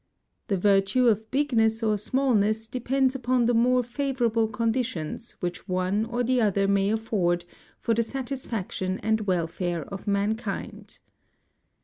[0.47, 6.05] The virtue of bigness or smallness de pends upon the more favorable conditions which one
[6.05, 7.45] or the other may afford
[7.79, 10.97] for the satisfaction and welfare of mankind.